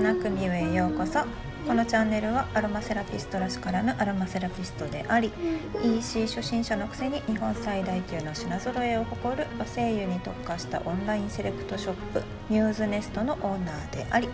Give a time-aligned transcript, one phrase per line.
[0.00, 1.18] スナックミューへようこそ。
[1.68, 5.30] このチャンネルはアロマセラピストらしからぬアロマセラピストであり
[5.84, 14.30] EC 初心者のくせに日本最大級の品揃えを誇る和製油に特化したオンラインセレクトショップミューズネストのオーナーであり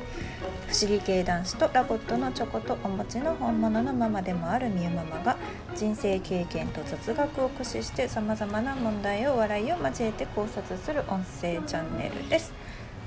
[0.69, 5.37] 不思議系男子と LOVOT のチョコとお餅の本物のママでもあるミューママが
[5.75, 12.55] 人生経験と雑学を駆使してさまざまな問題を笑いを交えて考察する音声チャンネルです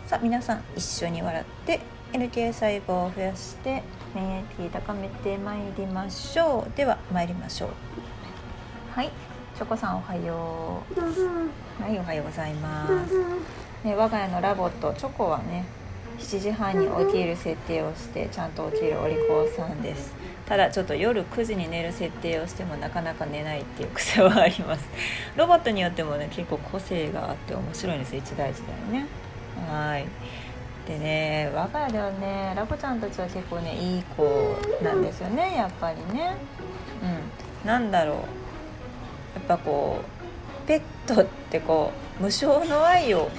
[0.08, 1.80] さあ皆さん一緒に笑って
[2.14, 3.84] NK 細胞を増やして
[4.16, 6.78] 免疫高めてまいりましょう。
[6.78, 7.70] では参りましょう。
[8.92, 9.12] はい。
[9.56, 11.84] チョコさんおはよう。
[11.84, 13.16] はいおはようございます。
[13.84, 15.66] ね我が家のラボットチョコはね
[16.18, 20.16] 7時半に起きる設定をしてちゃんと起きるお利口さんです。
[20.48, 24.90] ただちょっと夜9時に寝る設定をしてもなかなか寝ないっていう癖はあります。
[25.36, 29.08] ロボットによってもね結構個性があって面白いんです一大事だよね。
[29.70, 30.06] はい。
[30.90, 36.36] でね我が家ではねラコちゃんたちは結構ねいい子なんですよねやっぱりね。
[37.64, 37.68] うん。
[37.68, 38.16] なんだろう。
[38.16, 38.24] や
[39.42, 40.02] っぱこ
[40.66, 43.30] うペットってこう無償の愛を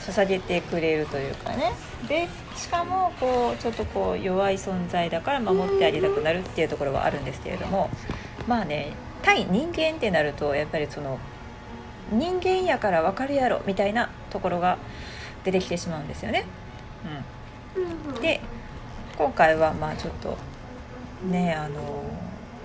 [0.00, 1.72] 捧げてくれるというかね。
[2.06, 7.88] でしかもこうちょっとこう弱い存在だから守ってあげたくなるっていうところはあるんですけれども。
[8.46, 8.92] まあね
[9.22, 11.18] 対人間ってなるとやっぱりその
[12.12, 14.78] 人間やから分かるやろみたいなところが
[15.44, 16.44] 出てきてしまうんですよね。
[17.76, 18.40] うん、で
[19.16, 20.36] 今回はまあちょっと
[21.26, 22.04] ねあの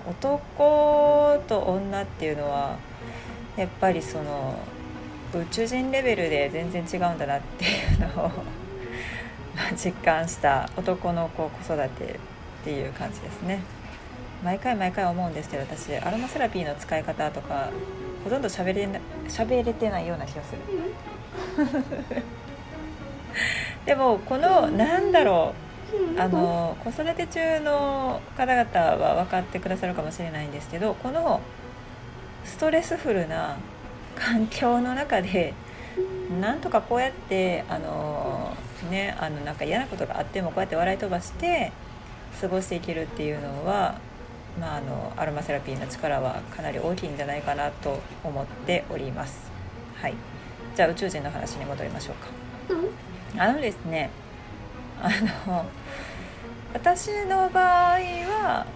[0.08, 2.76] 男と女っていうのは
[3.56, 4.58] やっぱりその
[5.34, 8.30] 宇宙人レベルで全然違うんだなっていうのを
[9.76, 12.18] 実感した男の子子育てっ
[12.64, 13.60] ていう感じですね。
[14.42, 17.70] 毎回毎回思うんですけど私アロマセラピーの使い方とか
[18.24, 20.60] ほとんど喋れな喋れてないような気がする。
[23.86, 25.54] でもこのなんだろ
[26.16, 31.40] うあの子育て中の方々は分かってくださるかもしれないんですけどこの
[32.44, 33.56] ストレスフルな
[34.16, 35.54] 環境の中で
[36.40, 38.56] なんとかこうやってあの
[38.90, 41.72] ねあのなんか嫌なことがあってもこうやって笑い飛ばして
[42.40, 43.98] 過ごしていけるっていうのは、
[44.60, 49.50] まあ、あのアロマセラピーの力はかなり大きいんじゃないかなと思っております。
[50.00, 50.14] はい、
[50.74, 52.74] じゃあ宇宙人の話に戻りましょうか。
[52.74, 54.10] うんあのですね
[55.00, 55.10] あ
[55.48, 55.66] の
[56.72, 58.66] 私の場合は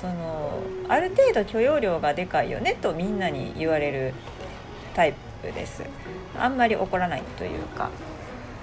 [0.00, 4.14] そのある程度許容量がでかいよねとみんなに言われる
[4.94, 5.82] タイプです。
[6.38, 7.90] あんまり怒らないというか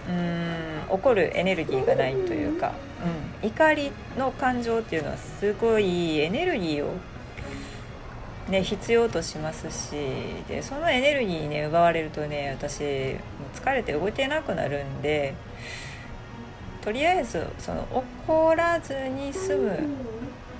[0.08, 2.74] うーん怒るエネルギーがないというか、
[3.42, 6.92] うん、怒りの感情っていうのはすごいエネルギーを
[8.50, 9.92] ね、必要としますし
[10.48, 15.34] でそのエネルギーにね奪われるとね私疲れて動いてなくなるんで
[16.82, 19.80] とりあえずその怒らずに済む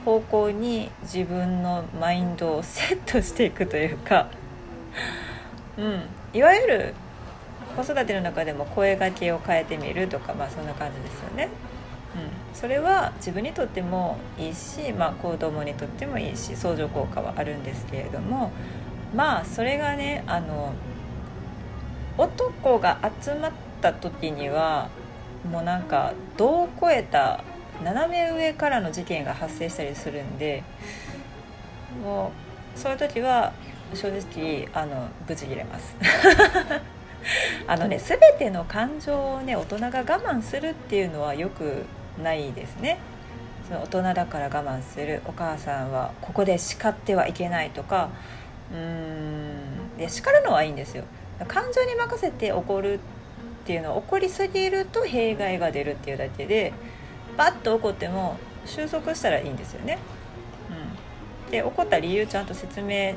[0.04, 4.28] 方向に自分のマインドをセットしていくというか、
[5.78, 6.02] うん、
[6.34, 6.94] いわゆる
[7.76, 11.50] 子育ての中でも声がけを変えてみるとかまあそんな感じですよね。
[12.60, 18.52] それは自分にとってもいいし、まあ、子供にとってもいいし相乗効果はあるんですけれども
[19.16, 20.74] まあそれがねあの
[22.18, 24.90] 男が集まった時には
[25.52, 27.44] もうなんか度を超えた
[27.84, 30.64] 斜め上からの事件が発生したりするんで
[32.04, 32.32] も
[32.76, 33.54] うそういう時は
[33.94, 35.96] 正直あのブチ切れます。
[37.68, 41.86] あのね全ての感情をね大人が我慢するっていうのはよく
[42.22, 43.00] ないですね。
[43.68, 48.10] その大人だから我慢するお母さんはここで叱ってはいけないとか
[48.72, 51.04] うーんで叱るのはいいんですよ。
[51.48, 53.00] 感情に任せて怒るっ
[53.66, 56.74] ていうのは怒りすぎると弊害が出るっていうだけで
[57.38, 60.00] バッと怒っても収束したらいいんですよね。
[61.46, 63.14] うん、で怒った理由ちゃんと説明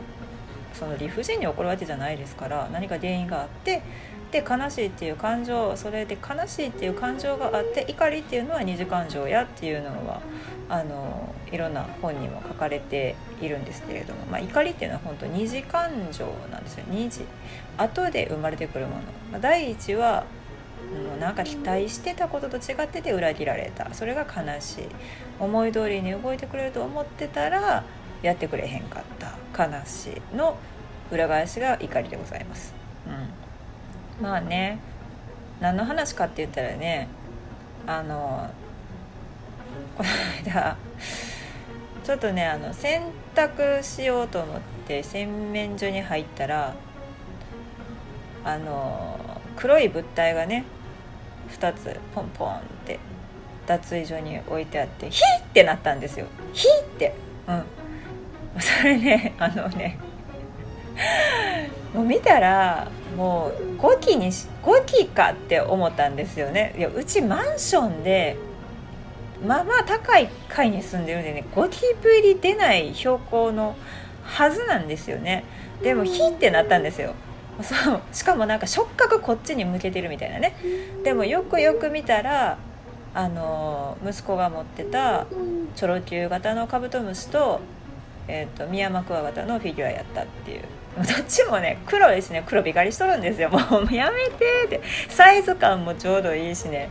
[0.75, 3.83] その理不尽に怒るわけじゃないですから何か原因があって
[4.31, 10.21] で悲しいっていう感情それで悲しいっていう感情があって怒りっていうのは二次感情やっていうのは
[10.69, 16.85] あのいろんな本にも書かれているんですけれども、まあ、怒りっていうのは本当二次感情なんですよ。
[16.89, 17.25] 二次
[17.77, 19.03] 後で生まれてくるもの、
[19.33, 20.25] まあ、第一は
[21.09, 23.93] もうなんか期待してたことと違ってて裏切られた。
[23.95, 24.85] それが悲しい。
[25.39, 27.85] 思い通りに動いてくれると思ってたら
[28.23, 29.67] やってくれへんかった。
[29.67, 30.57] 悲しいの
[31.11, 32.73] 裏返しが怒りでございます。
[33.07, 33.29] うん、
[34.21, 34.79] まあね
[35.61, 37.09] 何の話かって言ったらね
[37.87, 38.51] あの
[39.97, 40.09] この
[40.45, 40.77] 間
[42.05, 43.03] ちょっとねあの洗
[43.35, 46.75] 濯しようと思って洗面所に入ったら
[48.45, 50.65] あの黒い物体がね
[51.51, 52.99] 2つポンポンって
[53.67, 56.27] 脱衣所に置いてあってヒーってなったんですよ。
[56.53, 57.15] ヒーって。
[57.47, 57.63] うん。
[58.61, 59.99] それねあのね
[61.95, 66.75] もう見たらもう5期に5期かって思ったんですよね。
[66.79, 68.37] いやうちマンションで
[69.45, 73.75] まあまあ高い階に住んでるんでね5期ぶり出ない標高の
[74.23, 75.45] はずなんですよね。
[75.83, 77.15] でもヒってなったんですよ。
[77.63, 80.55] そうしかもなんか触覚こっちに向けてるみたいなね。
[81.03, 82.59] でもよくよく見たら
[83.13, 85.27] あの息子が持ってた
[85.75, 87.61] チョロ Q 型のカブトムシと,、
[88.29, 90.63] えーと、とミヤマクワガタのフィギュアやったっていう
[90.97, 92.43] どっちもね黒いしね。
[92.47, 93.49] 黒光りしとるんですよ。
[93.51, 94.81] もうやめてって。
[95.09, 96.91] サイズ感もちょうどいいしね。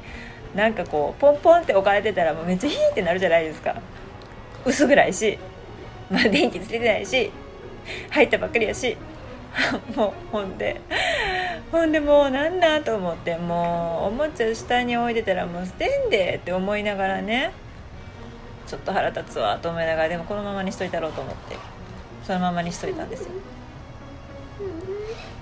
[0.56, 3.76] なんかこうポンポンって置かれてたらもうめっちゃヒーってなるじゃないですか。
[4.66, 5.38] 薄暗いし、
[6.10, 7.32] まあ、電気つけてないし。
[8.10, 8.98] 入ったばっかりやし。
[9.96, 10.80] もうほんで。
[11.72, 13.36] ほんでもうなんだと思って。
[13.36, 17.52] もうおもちゃ下に置いてたらもう捨てんでって思いながらね。
[18.66, 21.58] ちょっと腹立つわと思いながらでもこのままにしといたろうと思って。
[22.24, 23.32] そのままにしといたんですよ。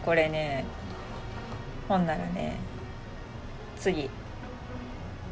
[0.08, 0.64] これね
[1.90, 2.56] ほんならね
[3.78, 4.10] 次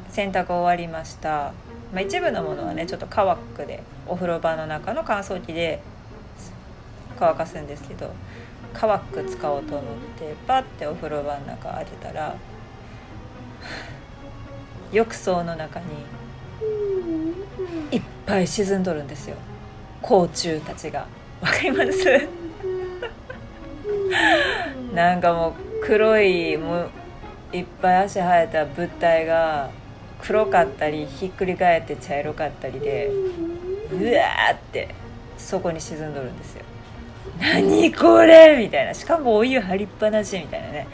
[0.10, 1.54] 洗濯終わりました、
[1.94, 5.82] まあ、一部のものはねちょっと乾くでお風呂場の中の乾燥機で
[7.18, 8.12] 乾かすんですけど
[8.74, 12.36] 乾く使おうと思ってパッてお風呂場の中開けたら
[14.92, 15.86] 浴槽の中に
[17.92, 19.38] いっぱい沈んどるんですよ。
[20.02, 21.08] 甲虫たちが。
[21.40, 22.28] わかります？
[24.96, 25.54] なんかもう
[25.86, 26.90] 黒いもう
[27.52, 29.70] いっぱい足生えた物体が
[30.22, 33.12] 黒かったりひっくり返って茶色かったりで
[33.92, 34.96] うわーって
[35.38, 36.64] そこに沈んどるんですよ。
[37.40, 38.94] 何これみたいな。
[38.94, 40.88] しかもお湯張りっぱなしみたいなね。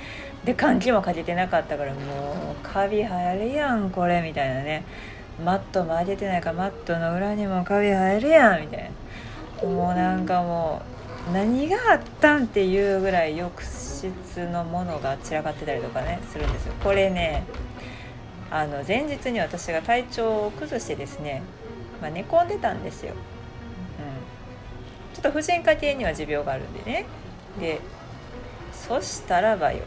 [0.43, 4.83] で換気もかけてなかったからもうカビ生えるやんこれみたいなね。
[5.45, 8.91] マットも上げてないからマットの裏にもカビ生えるやんみたい
[9.61, 9.69] な。
[9.69, 10.90] もうなんかもう
[11.33, 16.73] 何があったんっていうぐらい浴室のものが散らかってたりとかねするんですよ。
[16.83, 17.43] これね
[18.49, 21.41] あの前日に私が体調を崩してですね、
[22.01, 27.05] まあ、寝込んでたんですよ、うん、ちょっと婦人科系には持病があるんでね。
[27.59, 27.79] で
[28.73, 29.83] そしたらばよ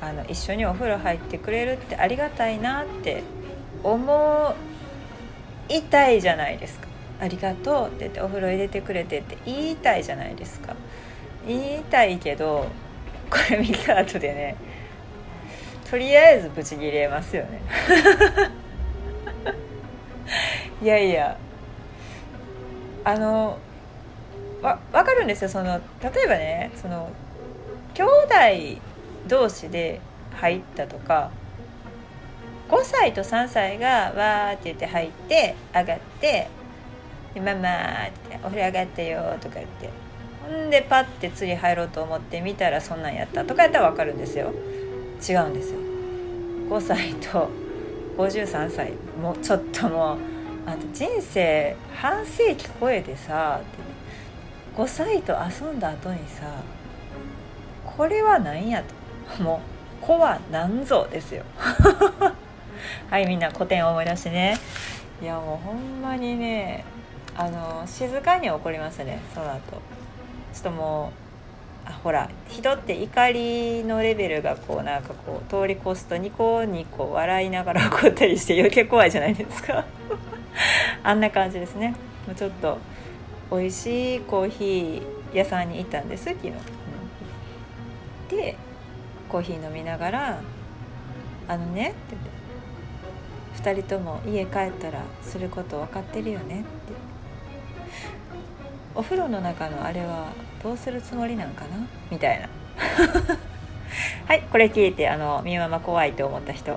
[0.00, 3.22] あの一緒にお風呂入ってくれるってありがたいなって
[3.82, 4.54] 思
[5.68, 6.86] いたいじゃないですか。
[7.22, 10.74] ありがとうって言ってお風呂入れてくれてって言いたいじゃないですか。
[11.46, 12.66] 言いたいけど
[13.30, 14.56] これ見た後でね
[15.88, 17.62] とりあえずブチギレますよね。
[20.82, 21.38] いやいや。
[23.04, 23.56] あの
[24.60, 25.48] わ分かるんですよ。
[25.48, 27.08] その例えばねその
[27.94, 28.80] 兄弟
[29.28, 30.00] 同士で
[30.34, 31.30] 入ったとか
[32.68, 36.48] 5歳と3歳がわーって言って入って上がって
[37.40, 39.90] 「ママ」って「お風呂上がったよ」とか言って。
[40.42, 44.52] ほんでパッて釣り入ろうと思って見たらそんなんやったとかやったら分かるんですよ。
[45.26, 45.78] 違うんですよ。
[46.68, 47.48] 5歳と
[48.16, 50.18] 53歳もうちょっともう
[50.66, 53.60] あと人生半世紀超えてさ
[54.76, 56.44] 5歳と遊んだ後にさ
[57.84, 59.02] これは何やと。
[59.42, 59.62] も
[60.02, 61.44] う子は何ぞですよ。
[63.08, 64.58] はいみんな古典を思い出してね。
[65.22, 66.84] いやもうほんまにね
[67.36, 69.80] あの静かに怒りましたねその後。
[70.52, 71.12] ちょっとも
[71.86, 79.84] うあほら人って怒りのレベルがこうなんかこう通り越すとニコニコ笑いながら怒ったりして余計怖いじゃないですか。
[81.02, 81.94] あんな感じですね。
[82.36, 82.78] ちょっと
[83.50, 86.52] 美味しいコーヒー屋さんに行ったんです昨日、う
[88.34, 88.56] ん、で
[89.28, 90.40] コーヒー飲みながら
[91.48, 92.30] 「あのね」って言って
[93.56, 96.68] 「2人とも家帰ったらすること分かってるよね」って。
[98.94, 100.32] お風呂の中のあれは
[100.62, 101.86] どうするつもりなんかな？
[102.10, 102.48] みたいな。
[104.26, 106.72] はいこれ聞いてあのみママ怖いと思った人。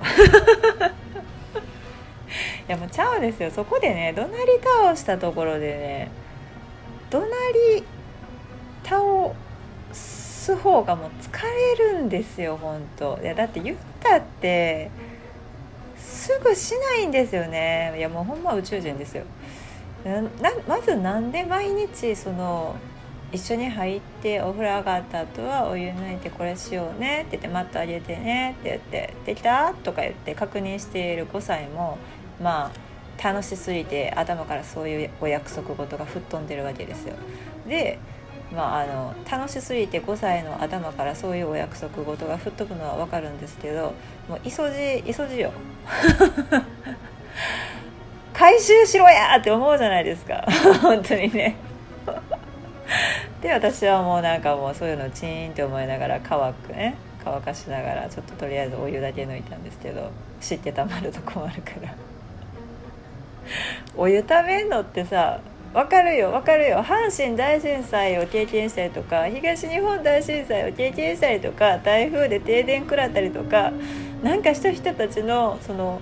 [2.68, 3.50] やもうちゃうですよ。
[3.50, 6.10] そこでね怒鳴り倒したところでね
[7.10, 7.26] 怒鳴
[7.76, 7.84] り
[8.84, 9.02] 倒
[9.92, 14.90] す方がもう疲れるんですよ本当いやだって言ったって
[16.06, 19.24] すぐしないんですよねいやもうほんま宇宙人ですよ
[20.04, 20.22] な
[20.68, 22.76] まずなんで毎日その
[23.32, 31.98] 一緒に入ってお風呂上がった後はお湯抜いてこれしようねって言ってマットあげてねって言って「できた?」とか言って確認している5歳も
[32.40, 37.14] まあ楽しすぎて頭からそういうお約束事が吹っ飛んでるわけですよ。
[37.66, 37.98] で
[38.56, 43.92] まあ、あの楽しすぎて5歳の頭からそういうお約束事が吹っ飛ぶのは分かるんですけど
[44.28, 45.52] もう急じ急じよ。
[48.32, 50.42] 回収しろやって思うじゃないですか。
[50.80, 51.56] 本当にね。
[53.42, 56.94] で私はもうなんかもうそういうのチーンって思いながら乾くね。
[57.22, 61.94] 乾かしながらちょっととりあえずお湯だけ抜いたんですけど湿気たまると困るから。
[63.96, 65.40] お湯ためんのってさ
[65.74, 66.78] 分かるよ分かるよ。
[66.78, 73.72] 阪神大震災を経験したりとか東日本大震災を経験したりとか台風で停電食らったりとか
[74.22, 76.00] なんかした人たちのその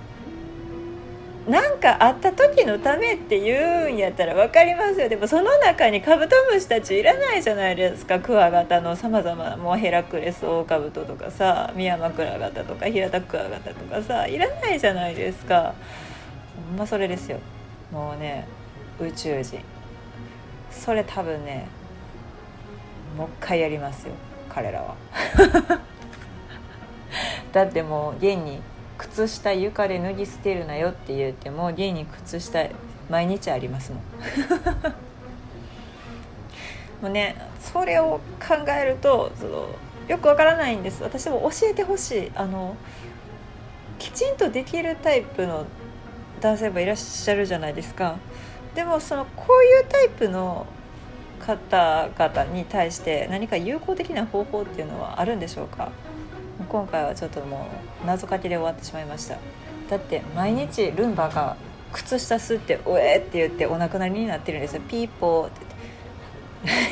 [1.47, 5.09] なんかあった時のためって言うんやったら分かりますよ。
[5.09, 8.19] でもその中にカブトムシたちいらないじゃないですか。
[8.19, 15.75] クワガタのさまざまなもうヘラクレスオオカブトとかさミヤマクワガタとかヒラタクワガタとかさいらないじゃないですか。
[16.69, 17.37] ほんまそれですよ。
[17.91, 18.47] もうね
[18.99, 19.59] 宇宙人。
[20.71, 21.67] それ多分ね
[23.17, 24.13] もう一回やりますよ
[24.49, 24.95] 彼らは。
[27.51, 28.61] だってもう現に
[28.97, 32.67] 靴下床で脱ぎ捨てるなよって言っても家に靴下
[33.09, 34.01] 毎日ありますもん。
[37.01, 39.67] もうねそれを考えるとその
[40.07, 41.03] よくわからないんです。
[41.03, 42.31] 私も教えてほしい。
[42.35, 42.75] あの
[43.97, 45.65] きちんとできるタイプの
[46.41, 48.17] 男性もいらっしゃるじゃないですか。
[48.75, 50.67] でもそのこういうタイプの
[51.39, 55.91] 方々に対して何か有効的な方法っていうのはあるんでしょうか？
[56.69, 57.67] 今回はちょっとも
[58.03, 59.37] う謎かけで終わってしまいました。
[59.89, 61.55] だって毎日ルンバが
[61.93, 65.61] 靴下吸って「おえ!」って言ってお亡くなりになってるんですよ「ピーポー」って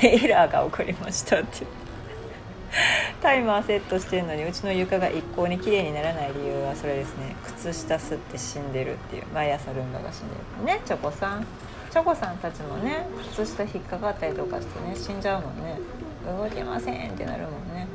[0.01, 1.65] 言って「エラーが起こりました」って。
[3.21, 7.35] タイマーセットしてるのにうちの床が一向に綺麗にならない理由はそれですね。
[7.45, 9.23] 靴下吸って死んでるっていう。
[9.33, 10.65] 毎朝ルンバが死んでる。
[10.65, 11.45] ねチョコさん。
[11.93, 15.77] チョコさんたちもね靴下引っかかったりとかしてね死んじゃうもんね。
[16.25, 17.85] 動けませんってなるもんね。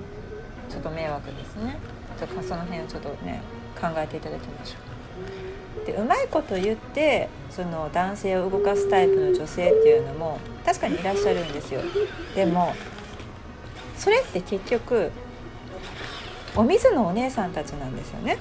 [0.70, 1.76] ちょっと迷惑ですね。
[2.16, 3.42] ちょっとその辺をちょっとね
[3.74, 4.76] 考えていただきましょ
[5.82, 5.84] う。
[5.84, 11.80] でうまいこと言ってその男性を動かすタイプの女性っていうのも確かにいらっしゃるんですよ。
[12.36, 12.74] でも
[13.96, 15.10] それって結局
[16.54, 18.38] お水のお姉さんたちなんですよね。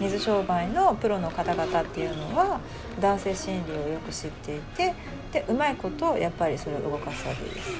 [0.00, 2.60] 水商売のプロの方々っていうのは
[3.00, 4.94] 男性心理をよく知っていて
[5.32, 7.70] でうまいことやっぱりそれを動かすわけです。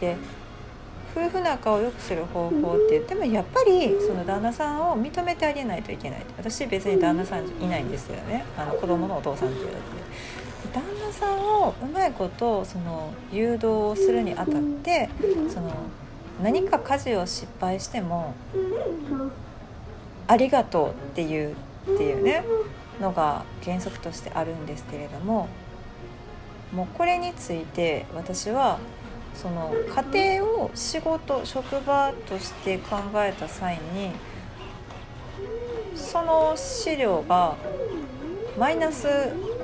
[0.00, 0.16] で
[1.16, 6.20] 夫婦仲を良くする方法って言ってもやっぱりその旦那さんを認めてあげないといけない。
[6.36, 8.44] 私別に旦那さんいないんですよね。
[8.56, 15.08] あの子供のお父さんっていうだけで旦那さんをうまいことその誘導をするにあたって
[15.48, 15.72] その
[16.42, 18.34] 何か家事を失敗しても
[20.28, 22.44] ありがとうっていうっていうね
[23.00, 25.48] のが原則としてあるんですけれども
[26.72, 28.78] もうこれについて私は
[29.34, 29.72] その
[30.12, 34.10] 家庭を仕事職場として考えた際に
[35.94, 37.56] その資料が
[38.58, 39.06] マイナス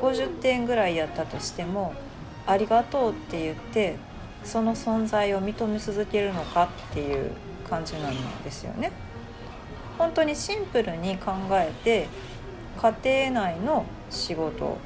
[0.01, 1.95] 50点ぐらいやったとしても
[2.47, 3.97] 「ありがとう」って言って
[4.45, 7.33] その存在を認め続けるのかっていう
[7.69, 8.93] 感じなんですよね。
[9.99, 12.09] 本当にシンプルに考えて
[12.77, 14.77] 家庭内の仕事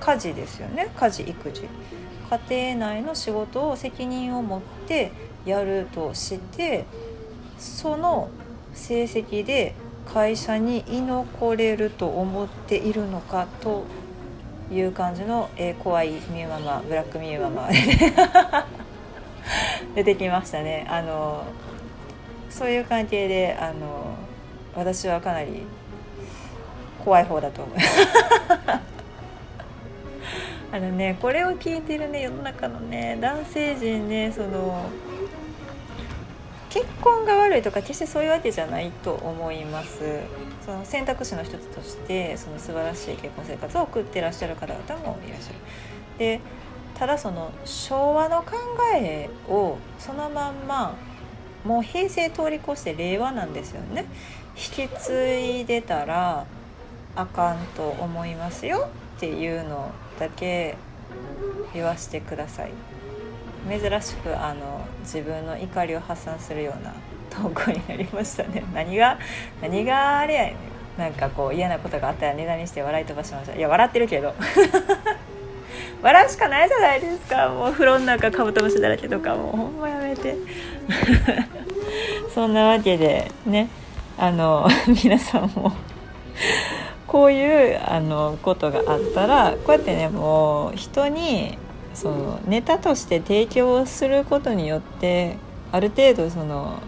[0.00, 0.90] 家事ですよね。
[0.96, 1.68] 家事育児。
[2.48, 5.12] 家庭内の仕事を責任を持って
[5.46, 6.84] やるとして
[7.58, 8.28] その
[8.74, 9.74] 成績で
[10.12, 13.84] 会社に居残れると思っているのかと
[14.70, 17.68] いう感じの、えー、怖いミューママブラックミューママ。
[19.94, 20.86] 出てきましたね。
[20.90, 21.44] あの
[22.50, 24.14] そういう関係であの
[24.78, 25.62] 私はかなり
[27.04, 28.08] 怖い方だと思います
[30.70, 34.88] あのねこれを聞いてるね世の中のね男性陣ねその
[36.70, 40.20] 結婚が悪いとか決してそういうわけじゃないと思います。
[40.64, 45.58] その選択肢の一つとしてその素晴らしい結婚生活を送ってらっしゃる方々もいらっしゃる。
[46.18, 46.40] で
[46.94, 48.52] ただその昭和の考
[48.94, 50.94] えをそのまんま
[51.64, 54.04] もう平成通り越して令和なんですよね。
[54.58, 56.44] 引き継いでたら
[57.14, 60.76] あかんと思いますよっていうのだけ
[61.72, 62.72] 言わしてください。
[63.68, 66.92] 珍しくあの自分の怒りを発散するような
[67.30, 68.64] 投稿になりましたね。
[68.74, 69.18] 何が
[69.62, 70.56] 何があれやね
[70.98, 73.54] なんかこう嫌なことがあったら値段にして笑い飛ばしました。
[73.54, 74.34] いや笑ってるけど。
[76.00, 77.48] 笑うしかないじゃないですか。
[77.48, 80.36] もう風呂の中カブトムシだらけとかもうほんまやめて。
[82.34, 83.68] そんなわけでね。
[84.18, 84.68] あの
[85.04, 85.72] 皆さんも
[87.06, 91.56] こういうあのことがあったらこうやってねもう人に
[91.94, 95.36] そのネタとして提供することによって
[95.72, 96.80] ある程度その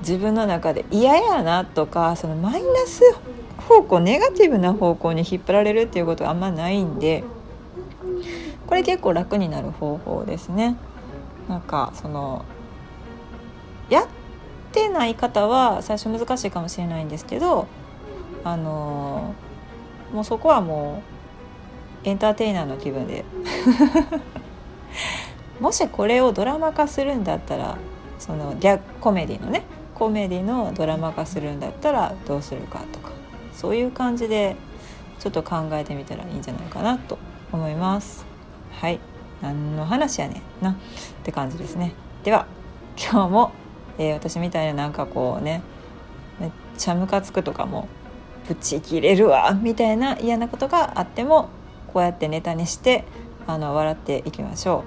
[0.00, 3.02] 自分の中で嫌やなとかそのマイナス
[3.68, 7.24] 方向ネガティブな方向に引っ張られるっていうことはあんまないんで
[8.66, 10.76] これ結構楽になる方法ですね。
[11.48, 12.44] なんかその
[13.88, 14.06] やっ
[14.76, 17.66] てない方は最初難しいかもしれないんですけど
[18.44, 19.34] あの
[20.12, 21.02] もうそこはも
[22.04, 23.24] うエンターテイナーの気分で。
[25.58, 27.78] もしこれをドラマ化するんだったら
[28.18, 29.62] その逆コメディのね
[29.94, 33.10] コメディのドラマ化するんだったらどうするかとか
[33.54, 34.56] そういう感じで
[35.18, 37.18] ちょっと考えてみたらいいんじゃないかなと
[37.52, 38.26] 思います。
[38.70, 39.00] はい。
[39.40, 40.72] 何の話やねんな。
[40.72, 40.74] っ
[41.24, 41.94] て感じですね。
[42.22, 42.46] では
[42.98, 43.52] 今日も、
[43.98, 45.62] えー、私みたいななんかこうね
[46.40, 47.88] めっちゃムカつくとかも
[48.48, 51.48] ブチ切れるわみたいな嫌なことがあっても
[51.92, 53.04] こうやってネタにして
[53.46, 54.84] あの笑っていきましょ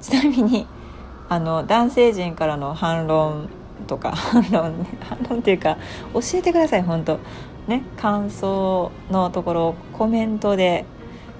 [0.00, 0.02] う。
[0.02, 0.66] ちなみに
[1.28, 3.48] あの男性陣からの反論
[3.86, 5.76] とか反論、ね、反論っていうか
[6.12, 7.18] 教えてください本当。
[7.68, 10.84] ね感想のところコメントで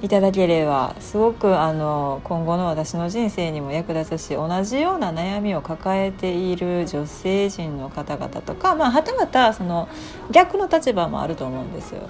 [0.02, 9.88] いただければすごくあの今後の私の人生にも役立つし同じような悩みを抱えている女性陣の方々とか、まあ、はたまたその
[10.30, 12.08] 逆の立場もあると思うんですよ。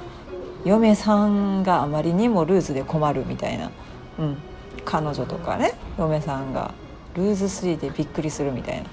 [0.65, 3.71] 嫁さんがあまりにもルーズで困るみたいな、
[4.19, 4.37] うん、
[4.85, 6.75] 彼女とかね嫁さんが
[7.17, 8.85] ルーズすぎてびっくりするみたい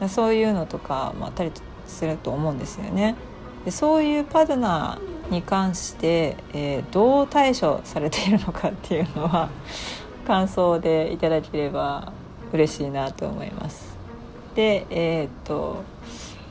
[0.00, 1.52] なそういうのとかもあったり
[1.86, 3.16] すると思うんですよね。
[3.64, 9.48] でそういうパートナーに関して、えー、どう対処されているのかっていうのは
[10.26, 12.12] 感想でいただければ
[12.52, 13.96] 嬉しいなと思います。
[14.54, 15.82] でえー、っと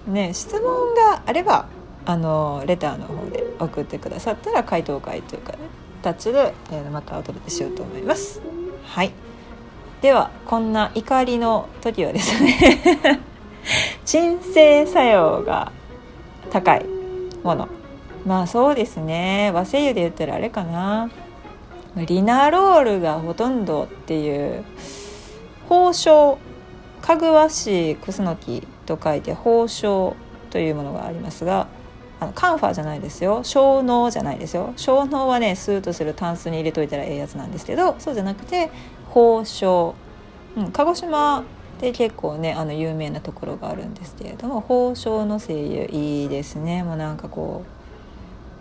[0.07, 1.65] ね質問があれば
[2.05, 5.59] あのレターの方で送ってくださったら回答会というかね
[6.03, 8.41] 形で、えー、またお届けしようと思います。
[8.83, 9.11] はい
[10.01, 13.19] ではこんな怒りの時はですね
[14.05, 15.71] 鎮静作用が
[16.51, 16.85] 高い
[17.43, 17.67] もの
[18.25, 19.51] まあそうですね。
[19.53, 21.09] 和製油で言ったらあれかな。
[21.95, 24.65] リナロールがほとんどっていう
[25.69, 26.37] 宝生
[27.01, 30.15] かぐわしクスノキと書いて宝生
[30.49, 31.67] というものがありますが
[32.19, 33.43] あのカンファじゃないですよ。
[33.43, 34.73] 小脳じゃないですよ。
[34.75, 38.71] 小脳はねスーッとするタンスに入れといたらええやつなんですけどそうじゃなくて
[39.09, 39.93] 宝生、
[40.57, 41.43] うん、鹿児島
[41.79, 46.83] で結構ねあの有名なところがあるんですけれども宝生の声優いいですね。
[46.83, 47.74] もうなんかこう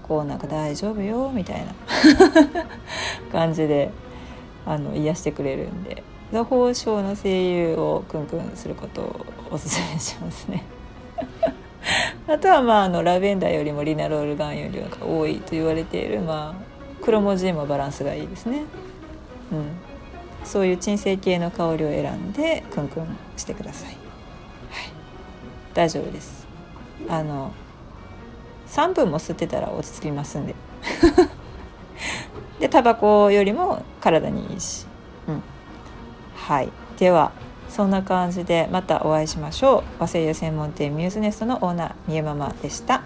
[0.07, 1.75] こうなんか大丈夫よみたいな。
[3.33, 3.91] 感じで
[4.65, 6.03] あの癒してくれるんで。
[6.33, 10.65] 宝生の声優をクンクンすることをおすすめしますね。
[12.27, 18.65] あとはまああのラベンダーよりもリナロールガンよりは多いと言われているまあ黒文字もバランスがいいですね。
[19.53, 19.67] うん。
[20.45, 23.97] そういう鎮静系の香りを選んでクンクンしてください、はい、
[25.73, 26.47] 大丈夫です。
[27.09, 27.53] あの
[28.69, 30.55] 3分も吸ってたら落ち着きますんで。
[32.61, 34.87] でタバコよりも体にいいし、
[35.29, 35.43] うん、
[36.35, 36.71] はい。
[36.99, 37.33] では
[37.69, 39.83] そんな感じでまたお会いしましょう。
[39.99, 43.03] 和製油専門店ミューズネストのオーナーみゆママでした。